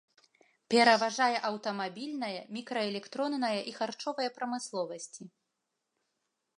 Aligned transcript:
Пераважае 0.73 1.35
аўтамабільная, 1.49 2.39
мікраэлектронная 2.57 3.55
і 3.73 3.77
харчовая 3.79 4.27
прамысловасці. 4.41 5.23